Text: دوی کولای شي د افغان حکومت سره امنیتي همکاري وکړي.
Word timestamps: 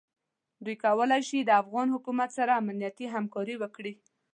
دوی 0.63 0.75
کولای 0.85 1.21
شي 1.29 1.39
د 1.43 1.49
افغان 1.61 1.87
حکومت 1.95 2.29
سره 2.37 2.57
امنیتي 2.61 3.05
همکاري 3.15 3.55
وکړي. 3.59 3.93